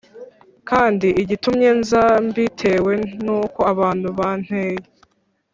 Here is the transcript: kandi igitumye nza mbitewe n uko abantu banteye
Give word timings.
kandi 0.69 1.07
igitumye 1.21 1.69
nza 1.79 2.03
mbitewe 2.25 2.93
n 3.23 3.25
uko 3.39 3.59
abantu 3.73 4.07
banteye 4.17 4.79